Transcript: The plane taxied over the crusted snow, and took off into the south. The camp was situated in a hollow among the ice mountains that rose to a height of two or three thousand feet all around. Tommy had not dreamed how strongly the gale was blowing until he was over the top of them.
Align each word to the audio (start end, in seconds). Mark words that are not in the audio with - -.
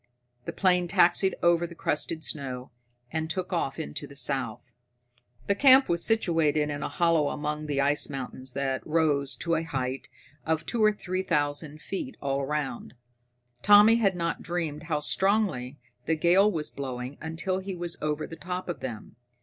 The 0.45 0.51
plane 0.51 0.87
taxied 0.87 1.35
over 1.43 1.67
the 1.67 1.75
crusted 1.75 2.23
snow, 2.23 2.71
and 3.11 3.29
took 3.29 3.53
off 3.53 3.77
into 3.77 4.07
the 4.07 4.15
south. 4.15 4.71
The 5.45 5.53
camp 5.53 5.87
was 5.87 6.03
situated 6.03 6.71
in 6.71 6.81
a 6.81 6.89
hollow 6.89 7.27
among 7.29 7.67
the 7.67 7.81
ice 7.81 8.09
mountains 8.09 8.53
that 8.53 8.81
rose 8.87 9.35
to 9.35 9.53
a 9.53 9.61
height 9.61 10.09
of 10.43 10.65
two 10.65 10.83
or 10.83 10.91
three 10.91 11.21
thousand 11.21 11.83
feet 11.83 12.17
all 12.19 12.41
around. 12.41 12.95
Tommy 13.61 13.97
had 13.97 14.15
not 14.15 14.41
dreamed 14.41 14.85
how 14.89 15.01
strongly 15.01 15.77
the 16.07 16.15
gale 16.15 16.51
was 16.51 16.71
blowing 16.71 17.19
until 17.21 17.59
he 17.59 17.75
was 17.75 18.01
over 18.01 18.25
the 18.25 18.35
top 18.35 18.67
of 18.69 18.79
them. 18.79 19.17